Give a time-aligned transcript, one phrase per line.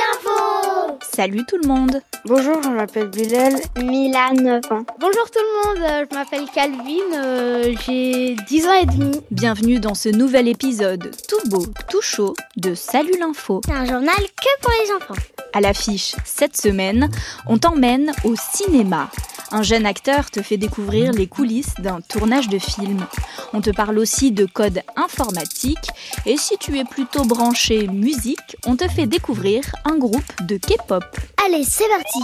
[0.00, 0.39] l'info
[1.02, 3.54] Salut tout le monde Bonjour, je m'appelle Bilal.
[3.82, 4.84] Mila, 9 ans.
[4.98, 9.20] Bonjour tout le monde, euh, je m'appelle Calvin, euh, j'ai 10 ans et demi.
[9.30, 13.62] Bienvenue dans ce nouvel épisode tout beau, tout chaud de Salut l'info.
[13.64, 15.22] C'est un journal que pour les enfants.
[15.54, 17.08] À l'affiche cette semaine,
[17.46, 19.10] on t'emmène au cinéma.
[19.52, 23.04] Un jeune acteur te fait découvrir les coulisses d'un tournage de film.
[23.52, 25.90] On te parle aussi de code informatique
[26.24, 30.56] et si tu es plutôt branché musique, on te fait découvrir un groupe de
[31.44, 32.18] Allez, c'est parti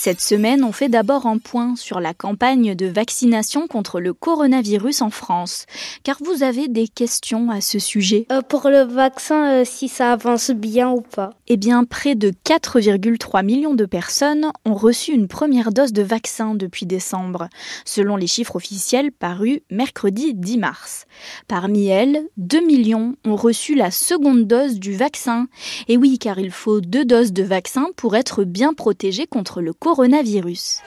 [0.00, 5.02] cette semaine, on fait d'abord un point sur la campagne de vaccination contre le coronavirus
[5.02, 5.66] en France,
[6.04, 8.24] car vous avez des questions à ce sujet.
[8.30, 12.30] Euh, pour le vaccin, euh, si ça avance bien ou pas Eh bien, près de
[12.30, 17.48] 4,3 millions de personnes ont reçu une première dose de vaccin depuis décembre,
[17.84, 21.06] selon les chiffres officiels parus mercredi 10 mars.
[21.48, 25.48] Parmi elles, 2 millions ont reçu la seconde dose du vaccin.
[25.88, 29.72] Et oui, car il faut deux doses de vaccin pour être bien protégé contre le
[29.72, 30.82] coronavirus coronavirus.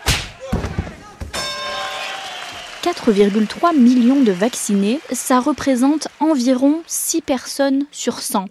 [2.84, 8.46] 4,3 millions de vaccinés, ça représente environ 6 personnes sur 100.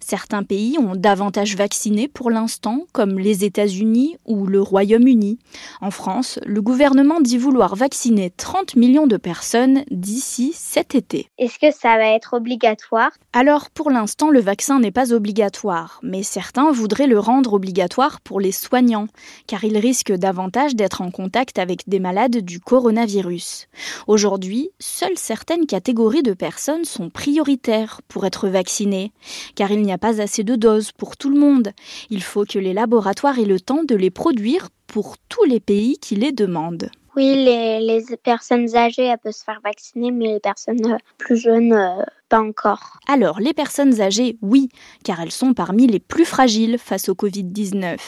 [0.00, 5.38] Certains pays ont davantage vacciné pour l'instant, comme les États-Unis ou le Royaume-Uni.
[5.80, 11.28] En France, le gouvernement dit vouloir vacciner 30 millions de personnes d'ici cet été.
[11.38, 13.10] Est-ce que ça va être obligatoire?
[13.32, 18.40] Alors, pour l'instant, le vaccin n'est pas obligatoire, mais certains voudraient le rendre obligatoire pour
[18.40, 19.08] les soignants,
[19.46, 23.68] car ils risquent davantage d'être en contact avec des malades du coronavirus.
[24.06, 29.12] Aujourd'hui, seules certaines catégories de personnes sont prioritaires pour être vaccinées,
[29.58, 31.72] car il n'y a pas assez de doses pour tout le monde.
[32.10, 35.98] Il faut que les laboratoires aient le temps de les produire pour tous les pays
[35.98, 36.92] qui les demandent.
[37.16, 41.72] Oui, les, personnes âgées, elles peuvent se faire vacciner, mais les personnes euh, plus jeunes,
[41.72, 43.00] euh, pas encore.
[43.08, 44.68] Alors, les personnes âgées, oui,
[45.02, 47.98] car elles sont parmi les plus fragiles face au Covid-19.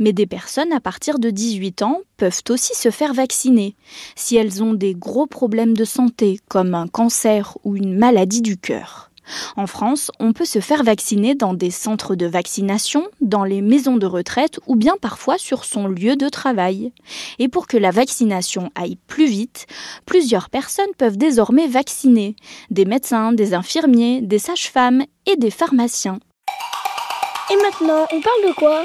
[0.00, 3.76] Mais des personnes à partir de 18 ans peuvent aussi se faire vacciner,
[4.16, 8.56] si elles ont des gros problèmes de santé, comme un cancer ou une maladie du
[8.56, 9.07] cœur.
[9.56, 13.96] En France, on peut se faire vacciner dans des centres de vaccination, dans les maisons
[13.96, 16.92] de retraite ou bien parfois sur son lieu de travail.
[17.38, 19.66] Et pour que la vaccination aille plus vite,
[20.06, 22.36] plusieurs personnes peuvent désormais vacciner.
[22.70, 26.18] Des médecins, des infirmiers, des sages-femmes et des pharmaciens.
[27.50, 28.84] Et maintenant, on parle de quoi?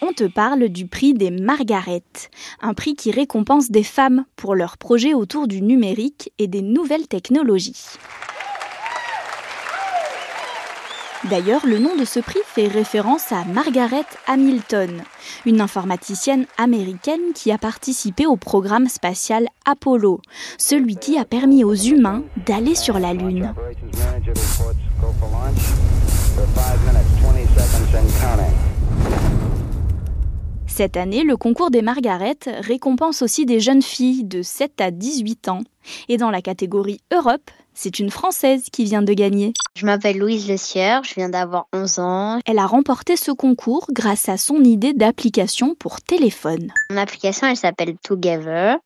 [0.00, 2.04] On te parle du prix des Margaret,
[2.60, 7.08] un prix qui récompense des femmes pour leurs projets autour du numérique et des nouvelles
[7.08, 7.96] technologies.
[11.30, 15.02] D'ailleurs, le nom de ce prix fait référence à Margaret Hamilton,
[15.44, 20.22] une informaticienne américaine qui a participé au programme spatial Apollo,
[20.56, 23.52] celui qui a permis aux humains d'aller sur la Lune.
[30.66, 35.48] Cette année, le concours des Margaret récompense aussi des jeunes filles de 7 à 18
[35.48, 35.62] ans.
[36.08, 39.52] Et dans la catégorie Europe, c'est une Française qui vient de gagner.
[39.76, 42.40] Je m'appelle Louise Lessière, je viens d'avoir 11 ans.
[42.44, 46.72] Elle a remporté ce concours grâce à son idée d'application pour téléphone.
[46.90, 48.78] Mon application, elle s'appelle Together.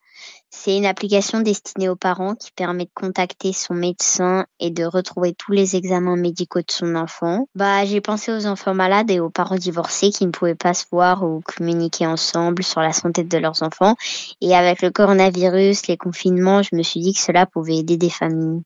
[0.55, 5.33] C'est une application destinée aux parents qui permet de contacter son médecin et de retrouver
[5.33, 7.49] tous les examens médicaux de son enfant.
[7.55, 10.85] Bah, j'ai pensé aux enfants malades et aux parents divorcés qui ne pouvaient pas se
[10.93, 13.97] voir ou communiquer ensemble sur la santé de leurs enfants.
[14.43, 18.11] Et avec le coronavirus, les confinements, je me suis dit que cela pouvait aider des
[18.11, 18.61] familles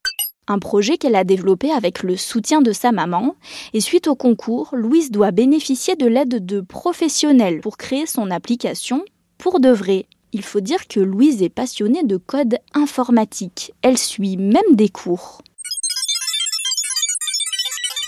[0.48, 3.36] un projet qu'elle a développé avec le soutien de sa maman.
[3.72, 9.04] Et suite au concours, Louise doit bénéficier de l'aide de professionnels pour créer son application
[9.38, 10.06] pour de vrai.
[10.32, 13.72] Il faut dire que Louise est passionnée de code informatique.
[13.82, 15.40] Elle suit même des cours.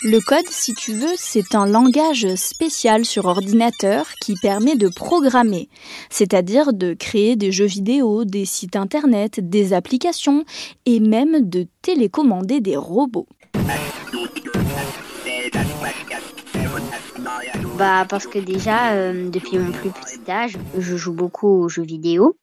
[0.04, 5.68] Le code, si tu veux, c'est un langage spécial sur ordinateur qui permet de programmer,
[6.08, 10.44] c'est-à-dire de créer des jeux vidéo, des sites internet, des applications
[10.86, 13.26] et même de télécommander des robots.
[17.76, 21.82] Bah parce que déjà euh, depuis mon plus petit âge, je joue beaucoup aux jeux
[21.82, 22.36] vidéo.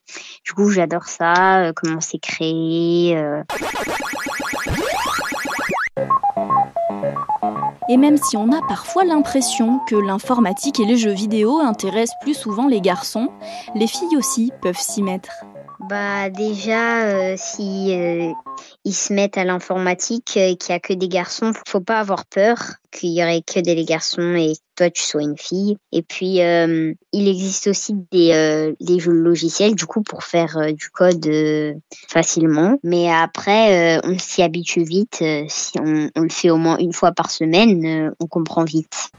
[0.43, 3.17] Du coup, j'adore ça, euh, comment c'est créé.
[3.17, 3.43] Euh.
[7.87, 12.33] Et même si on a parfois l'impression que l'informatique et les jeux vidéo intéressent plus
[12.33, 13.29] souvent les garçons,
[13.75, 15.31] les filles aussi peuvent s'y mettre.
[15.81, 17.95] Bah déjà, si
[18.85, 22.25] ils se mettent à l'informatique et qu'il n'y a que des garçons, faut pas avoir
[22.25, 22.57] peur
[22.95, 25.77] qu'il y aurait que des garçons et toi tu sois une fille.
[25.91, 30.57] Et puis euh, il existe aussi des, euh, des jeux logiciels du coup pour faire
[30.57, 31.27] euh, du code
[32.07, 32.77] facilement.
[32.83, 35.23] Mais après on s'y habitue vite.
[35.47, 39.11] si on, on, le fait au moins une fois par semaine, on comprend vite.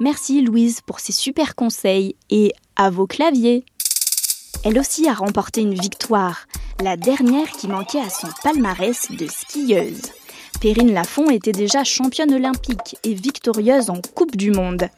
[0.00, 3.64] Merci Louise pour ces super conseils et à vos claviers.
[4.64, 6.46] Elle aussi a remporté une victoire,
[6.82, 10.02] la dernière qui manquait à son palmarès de skieuse.
[10.60, 14.88] Perrine Lafont était déjà championne olympique et victorieuse en Coupe du Monde.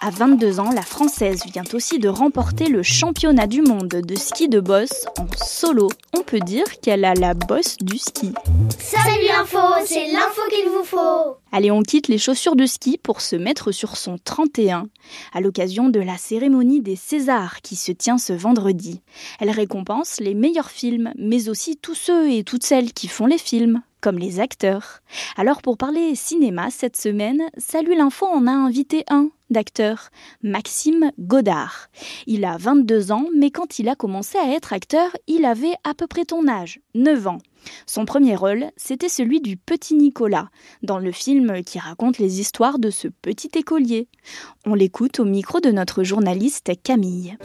[0.00, 4.48] À 22 ans, la Française vient aussi de remporter le championnat du monde de ski
[4.48, 5.88] de bosse en solo.
[6.16, 8.32] On peut dire qu'elle a la bosse du ski.
[8.78, 11.36] Salut l'info, c'est l'info qu'il vous faut.
[11.52, 14.88] Allez, on quitte les chaussures de ski pour se mettre sur son 31,
[15.32, 19.00] à l'occasion de la cérémonie des Césars qui se tient ce vendredi.
[19.40, 23.38] Elle récompense les meilleurs films, mais aussi tous ceux et toutes celles qui font les
[23.38, 25.00] films comme les acteurs.
[25.36, 30.10] Alors pour parler cinéma cette semaine, Salut l'info en a invité un d'acteur,
[30.42, 31.88] Maxime Godard.
[32.26, 35.94] Il a 22 ans, mais quand il a commencé à être acteur, il avait à
[35.94, 37.38] peu près ton âge, 9 ans.
[37.86, 40.50] Son premier rôle, c'était celui du petit Nicolas,
[40.82, 44.08] dans le film qui raconte les histoires de ce petit écolier.
[44.66, 47.36] On l'écoute au micro de notre journaliste Camille.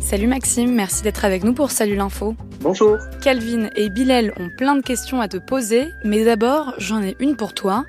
[0.00, 2.34] Salut Maxime, merci d'être avec nous pour Salut l'info.
[2.60, 2.98] Bonjour.
[3.22, 7.36] Calvin et Bilal ont plein de questions à te poser, mais d'abord j'en ai une
[7.36, 7.84] pour toi.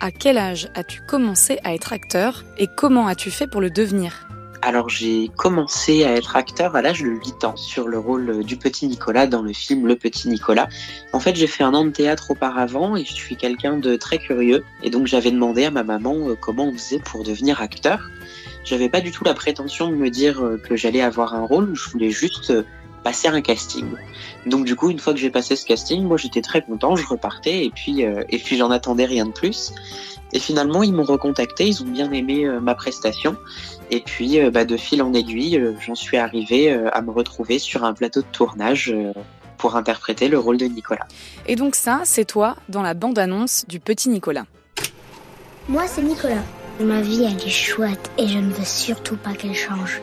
[0.00, 4.27] À quel âge as-tu commencé à être acteur et comment as-tu fait pour le devenir?
[4.62, 8.56] Alors j'ai commencé à être acteur à l'âge de 8 ans sur le rôle du
[8.56, 10.68] petit Nicolas dans le film Le petit Nicolas.
[11.12, 14.18] En fait j'ai fait un an de théâtre auparavant et je suis quelqu'un de très
[14.18, 18.10] curieux et donc j'avais demandé à ma maman euh, comment on faisait pour devenir acteur.
[18.64, 21.74] J'avais pas du tout la prétention de me dire euh, que j'allais avoir un rôle,
[21.74, 22.64] je voulais juste euh,
[23.02, 23.86] passer un casting.
[24.46, 27.06] Donc du coup, une fois que j'ai passé ce casting, moi j'étais très content, je
[27.06, 29.72] repartais et puis euh, et puis j'en attendais rien de plus.
[30.32, 33.34] Et finalement, ils m'ont recontacté, ils ont bien aimé ma prestation.
[33.90, 37.94] Et puis, bah, de fil en aiguille, j'en suis arrivé à me retrouver sur un
[37.94, 38.94] plateau de tournage
[39.58, 41.06] pour interpréter le rôle de Nicolas.
[41.46, 44.44] Et donc ça, c'est toi dans la bande-annonce du petit Nicolas.
[45.68, 46.42] Moi, c'est Nicolas.
[46.80, 50.00] Ma vie, elle est chouette et je ne veux surtout pas qu'elle change.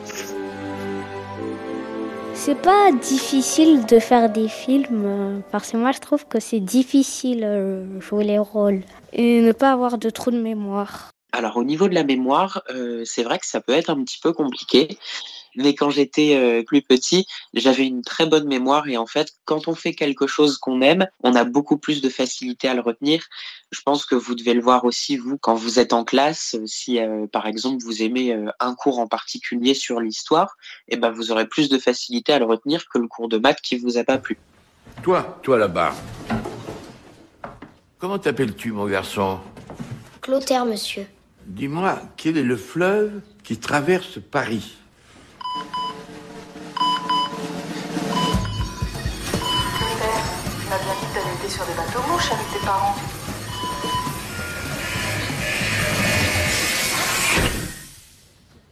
[2.46, 6.60] C'est pas difficile de faire des films euh, parce que moi je trouve que c'est
[6.60, 8.82] difficile euh, jouer les rôles
[9.12, 11.10] et ne pas avoir de trou de mémoire.
[11.32, 14.20] Alors au niveau de la mémoire, euh, c'est vrai que ça peut être un petit
[14.22, 14.96] peu compliqué
[15.56, 19.68] mais quand j'étais euh, plus petit, j'avais une très bonne mémoire et en fait, quand
[19.68, 23.22] on fait quelque chose qu'on aime, on a beaucoup plus de facilité à le retenir.
[23.70, 26.56] Je pense que vous devez le voir aussi vous quand vous êtes en classe.
[26.66, 30.56] Si euh, par exemple vous aimez euh, un cours en particulier sur l'histoire,
[30.88, 33.60] eh ben vous aurez plus de facilité à le retenir que le cours de maths
[33.60, 34.38] qui vous a pas plu.
[35.02, 35.94] Toi, toi là-bas.
[37.98, 39.40] Comment t'appelles-tu, mon garçon?
[40.20, 41.06] Clotaire, monsieur.
[41.46, 44.76] Dis-moi, quel est le fleuve qui traverse Paris?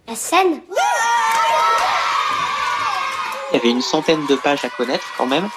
[0.08, 0.60] La scène
[3.52, 5.48] Il y avait une centaine de pages à connaître quand même.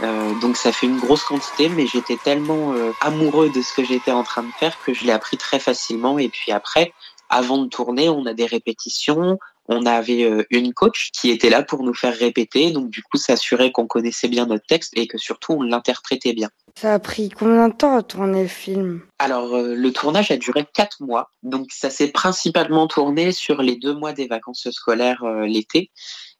[0.00, 3.84] Euh, donc ça fait une grosse quantité, mais j'étais tellement euh, amoureux de ce que
[3.84, 6.18] j'étais en train de faire que je l'ai appris très facilement.
[6.18, 6.94] Et puis après,
[7.28, 9.38] avant de tourner, on a des répétitions,
[9.68, 13.18] on avait euh, une coach qui était là pour nous faire répéter, donc du coup
[13.18, 16.48] s'assurer qu'on connaissait bien notre texte et que surtout on l'interprétait bien.
[16.74, 19.02] Ça a pris combien de temps à tourner le film?
[19.18, 23.76] Alors euh, le tournage a duré quatre mois, donc ça s'est principalement tourné sur les
[23.76, 25.90] deux mois des vacances scolaires euh, l'été,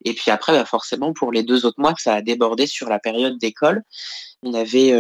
[0.04, 2.98] et puis après bah, forcément pour les deux autres mois ça a débordé sur la
[2.98, 3.82] période d'école.
[4.44, 4.90] On avait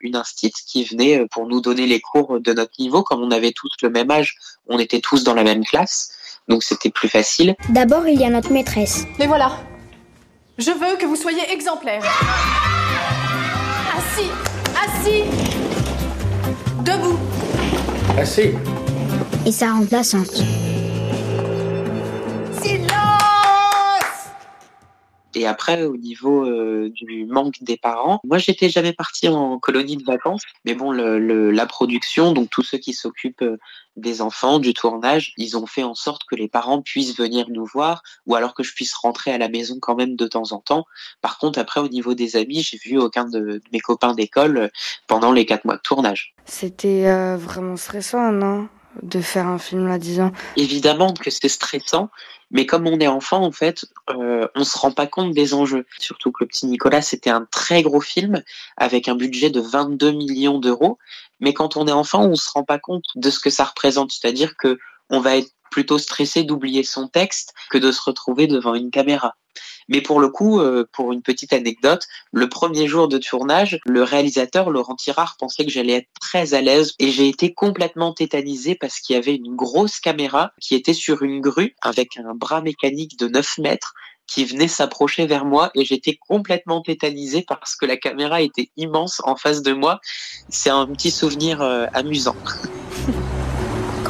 [0.00, 3.52] une instite qui venait pour nous donner les cours de notre niveau, comme on avait
[3.52, 4.36] tous le même âge,
[4.68, 6.16] on était tous dans la même classe
[6.48, 7.54] donc c'était plus facile.
[7.70, 9.04] D'abord, il y a notre maîtresse.
[9.18, 9.52] Mais voilà,
[10.58, 12.04] je veux que vous soyez exemplaires.
[13.96, 14.30] Assis,
[15.06, 15.24] assis,
[16.84, 17.18] debout.
[18.18, 18.50] Assis.
[19.44, 20.42] Et sa remplaçante.
[25.36, 29.98] Et après, au niveau euh, du manque des parents, moi, j'étais jamais partie en colonie
[29.98, 33.58] de vacances, mais bon, la production, donc tous ceux qui s'occupent euh,
[33.96, 37.66] des enfants, du tournage, ils ont fait en sorte que les parents puissent venir nous
[37.66, 40.60] voir, ou alors que je puisse rentrer à la maison quand même de temps en
[40.60, 40.86] temps.
[41.20, 44.68] Par contre, après, au niveau des amis, j'ai vu aucun de, mes copains d'école euh,
[45.06, 46.34] pendant les quatre mois de tournage.
[46.46, 48.68] C'était vraiment stressant, non?
[49.02, 52.10] De faire un film à 10 ans Évidemment que c'est stressant,
[52.50, 55.86] mais comme on est enfant, en fait, euh, on se rend pas compte des enjeux.
[55.98, 58.42] Surtout que le petit Nicolas, c'était un très gros film
[58.76, 60.98] avec un budget de 22 millions d'euros.
[61.40, 64.12] Mais quand on est enfant, on se rend pas compte de ce que ça représente.
[64.12, 64.78] C'est-à-dire que
[65.10, 69.36] on va être plutôt stressé d'oublier son texte que de se retrouver devant une caméra.
[69.88, 74.02] Mais pour le coup, euh, pour une petite anecdote, le premier jour de tournage, le
[74.02, 78.74] réalisateur Laurent Tirard pensait que j'allais être très à l'aise et j'ai été complètement tétanisé
[78.74, 82.62] parce qu'il y avait une grosse caméra qui était sur une grue avec un bras
[82.62, 83.92] mécanique de 9 mètres
[84.26, 89.20] qui venait s'approcher vers moi et j'étais complètement tétanisé parce que la caméra était immense
[89.24, 90.00] en face de moi.
[90.48, 92.34] C'est un petit souvenir euh, amusant.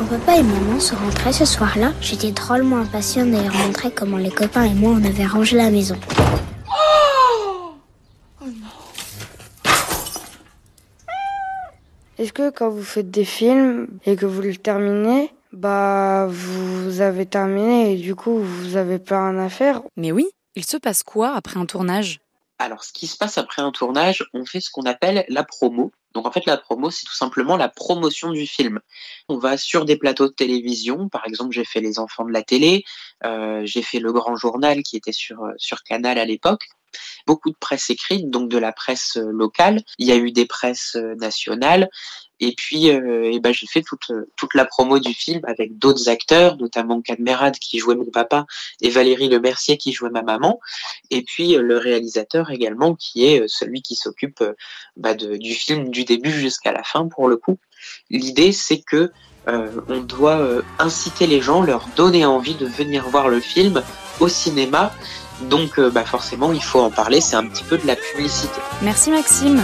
[0.09, 4.19] Quand papa et maman se rentraient ce soir-là, j'étais drôlement impatient de leur montrer comment
[4.19, 5.97] les copains et moi on avait rangé la maison.
[12.19, 17.27] Est-ce que quand vous faites des films et que vous le terminez, bah vous avez
[17.27, 19.83] terminé et du coup vous avez plus rien à faire?
[19.97, 22.21] Mais oui, il se passe quoi après un tournage?
[22.59, 25.93] Alors, ce qui se passe après un tournage, on fait ce qu'on appelle la promo.
[26.15, 28.81] Donc en fait, la promo, c'est tout simplement la promotion du film.
[29.29, 31.11] On va sur des plateaux de télévision.
[31.11, 32.85] Par exemple, j'ai fait Les Enfants de la télé,
[33.25, 36.69] euh, j'ai fait Le Grand Journal qui était sur, euh, sur Canal à l'époque.
[37.27, 39.83] Beaucoup de presse écrite, donc de la presse euh, locale.
[39.99, 41.89] Il y a eu des presses euh, nationales.
[42.39, 46.11] Et puis, euh, et ben, j'ai fait toute, toute la promo du film avec d'autres
[46.11, 48.45] acteurs, notamment Cadmerade qui jouait mon papa
[48.83, 50.61] et Valérie Le Mercier qui jouait ma maman.
[51.11, 54.45] Et puis le réalisateur également qui est celui qui s'occupe
[54.99, 57.57] bah, de- du film du début jusqu'à la fin pour le coup.
[58.11, 59.11] L'idée c'est que
[59.47, 63.83] on doit inciter les gens, leur donner envie de venir voir le film
[64.21, 64.93] au cinéma.
[65.43, 68.61] Donc euh, bah, forcément il faut en parler, c'est un petit peu de la publicité.
[68.83, 69.63] Merci Maxime.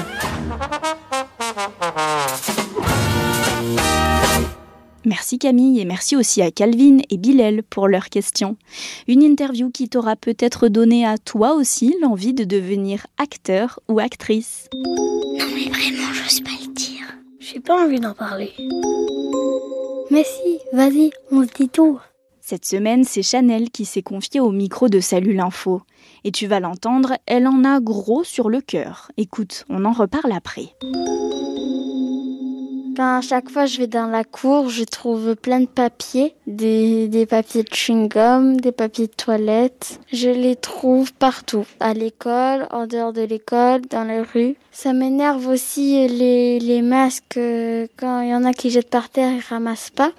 [5.04, 8.56] Merci Camille et merci aussi à Calvin et Bilal pour leurs questions.
[9.08, 14.68] Une interview qui t'aura peut-être donné à toi aussi l'envie de devenir acteur ou actrice.
[14.72, 17.04] Non mais vraiment, j'ose pas le dire.
[17.40, 18.52] J'ai pas envie d'en parler.
[20.10, 21.98] Mais si, vas-y, on se dit tout.
[22.44, 25.82] Cette semaine, c'est Chanel qui s'est confiée au micro de Salut l'info.
[26.24, 29.12] Et tu vas l'entendre, elle en a gros sur le cœur.
[29.16, 30.74] Écoute, on en reparle après.
[32.94, 37.08] Quand à chaque fois je vais dans la cour, je trouve plein de papiers, des,
[37.08, 40.00] des papiers de chewing-gum, des papiers de toilette.
[40.12, 44.56] Je les trouve partout, à l'école, en dehors de l'école, dans les rues.
[44.72, 49.08] Ça m'énerve aussi les, les masques, euh, quand il y en a qui jettent par
[49.08, 50.12] terre, ils ramassent pas.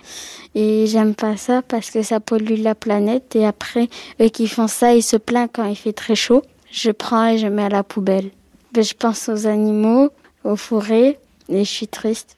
[0.56, 3.36] Et j'aime pas ça parce que ça pollue la planète.
[3.36, 3.89] Et après,
[4.22, 6.42] eux qui font ça, ils se plaignent quand il fait très chaud.
[6.72, 8.32] Je prends et je mets à la poubelle.
[8.72, 10.10] Ben, je pense aux animaux,
[10.44, 11.20] aux forêts,
[11.50, 12.38] et je suis triste.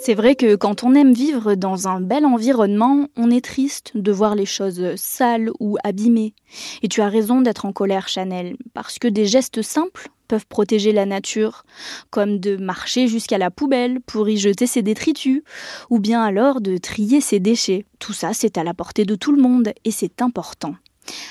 [0.00, 4.12] C'est vrai que quand on aime vivre dans un bel environnement, on est triste de
[4.12, 6.34] voir les choses sales ou abîmées.
[6.82, 10.92] Et tu as raison d'être en colère, Chanel, parce que des gestes simples peuvent protéger
[10.92, 11.64] la nature,
[12.10, 15.42] comme de marcher jusqu'à la poubelle pour y jeter ses détritus,
[15.90, 17.84] ou bien alors de trier ses déchets.
[17.98, 20.74] Tout ça, c'est à la portée de tout le monde et c'est important.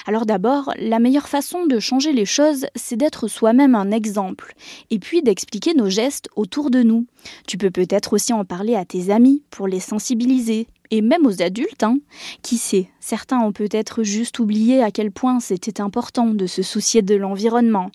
[0.05, 4.53] Alors d'abord, la meilleure façon de changer les choses, c'est d'être soi-même un exemple,
[4.89, 7.05] et puis d'expliquer nos gestes autour de nous.
[7.47, 11.41] Tu peux peut-être aussi en parler à tes amis pour les sensibiliser, et même aux
[11.41, 11.97] adultes, hein.
[12.41, 17.01] Qui sait, certains ont peut-être juste oublié à quel point c'était important de se soucier
[17.01, 17.91] de l'environnement,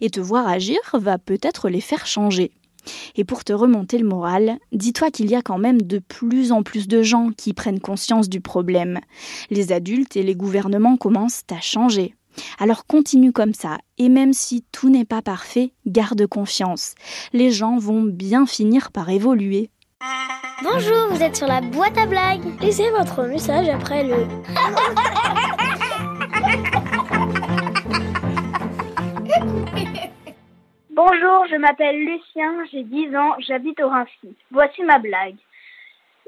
[0.00, 2.50] et te voir agir va peut-être les faire changer.
[3.16, 6.62] Et pour te remonter le moral, dis-toi qu'il y a quand même de plus en
[6.62, 9.00] plus de gens qui prennent conscience du problème.
[9.50, 12.14] Les adultes et les gouvernements commencent à changer.
[12.58, 16.94] Alors continue comme ça, et même si tout n'est pas parfait, garde confiance.
[17.32, 19.70] Les gens vont bien finir par évoluer.
[20.62, 22.60] Bonjour, vous êtes sur la boîte à blagues.
[22.60, 24.26] Laissez votre message après le...
[30.94, 34.36] Bonjour, je m'appelle Lucien, j'ai 10 ans, j'habite au Rincy.
[34.50, 35.38] Voici ma blague.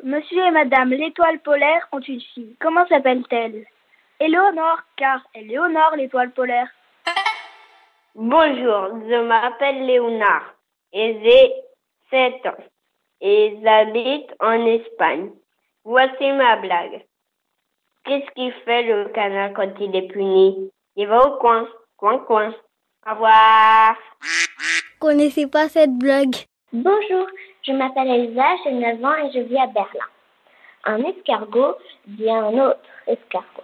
[0.02, 2.56] Monsieur et Madame l'étoile polaire ont une fille.
[2.60, 3.66] Comment s'appelle-t-elle?
[4.20, 6.70] Éléonore, car Éléonore l'étoile polaire.
[8.14, 10.54] Bonjour, je m'appelle Léonard
[10.94, 11.52] et j'ai
[12.08, 12.64] 7 ans
[13.20, 15.30] et j'habite en Espagne.
[15.84, 17.04] Voici ma blague.
[18.06, 20.70] Qu'est-ce qu'il fait le canard quand il est puni?
[20.96, 21.68] Il va au coin,
[21.98, 22.54] coin, coin.
[23.06, 23.96] Au revoir.
[24.98, 26.36] Connaissez pas cette blague?
[26.72, 27.26] Bonjour,
[27.62, 30.06] je m'appelle Elsa, j'ai 9 ans et je vis à Berlin.
[30.84, 33.62] Un escargot dit à un autre escargot.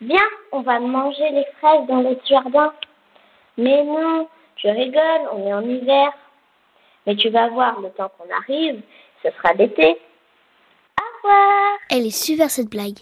[0.00, 0.18] Viens,
[0.50, 2.72] on va manger les fraises dans le jardin.
[3.56, 6.12] Mais non, tu rigoles, on est en hiver.
[7.06, 8.80] Mais tu vas voir, le temps qu'on arrive,
[9.22, 9.96] ce sera l'été.
[11.00, 12.98] Au revoir Elle est super cette blague.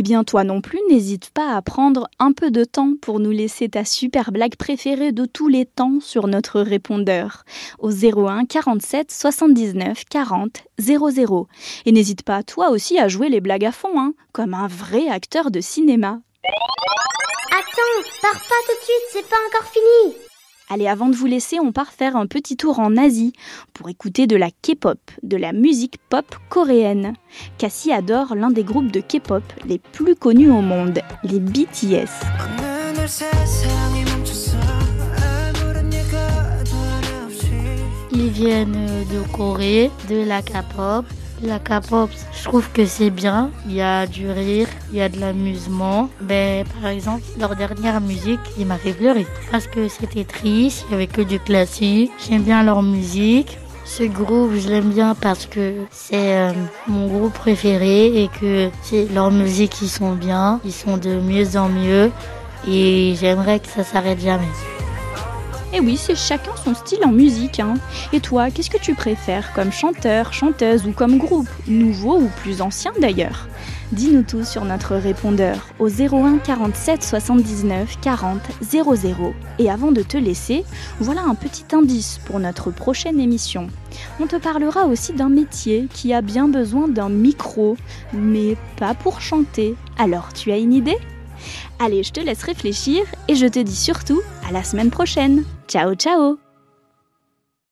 [0.00, 3.32] Eh bien toi non plus, n'hésite pas à prendre un peu de temps pour nous
[3.32, 7.42] laisser ta super blague préférée de tous les temps sur notre répondeur
[7.80, 11.48] au 01 47 79 40 00.
[11.84, 15.08] Et n'hésite pas toi aussi à jouer les blagues à fond, hein, comme un vrai
[15.08, 16.20] acteur de cinéma.
[17.50, 20.27] Attends, pars pas tout de suite, c'est pas encore fini.
[20.70, 23.32] Allez, avant de vous laisser, on part faire un petit tour en Asie
[23.72, 27.14] pour écouter de la K-pop, de la musique pop coréenne.
[27.56, 32.10] Cassie adore l'un des groupes de K-pop les plus connus au monde, les BTS.
[38.12, 41.06] Ils viennent de Corée, de la K-pop.
[41.42, 43.50] La K-pop, je trouve que c'est bien.
[43.66, 46.10] Il y a du rire, il y a de l'amusement.
[46.20, 50.92] Ben, par exemple, leur dernière musique, il m'a fait pleurer parce que c'était triste, il
[50.92, 52.10] y avait que du classique.
[52.28, 53.58] J'aime bien leur musique.
[53.84, 56.52] Ce groupe, je l'aime bien parce que c'est euh,
[56.88, 58.68] mon groupe préféré et que
[59.14, 62.10] leurs musiques, ils sont bien, ils sont de mieux en mieux
[62.66, 64.48] et j'aimerais que ça s'arrête jamais.
[65.70, 67.60] Et eh oui, c'est chacun son style en musique.
[67.60, 67.74] Hein.
[68.14, 72.62] Et toi, qu'est-ce que tu préfères comme chanteur, chanteuse ou comme groupe Nouveau ou plus
[72.62, 73.46] ancien d'ailleurs?
[73.92, 79.34] Dis-nous tout sur notre répondeur au 01 47 79 40 00.
[79.58, 80.64] Et avant de te laisser,
[81.00, 83.68] voilà un petit indice pour notre prochaine émission.
[84.20, 87.76] On te parlera aussi d'un métier qui a bien besoin d'un micro,
[88.14, 89.74] mais pas pour chanter.
[89.98, 90.96] Alors, tu as une idée?
[91.78, 95.44] Allez, je te laisse réfléchir et je te dis surtout à la semaine prochaine.
[95.68, 96.47] Ciao ciao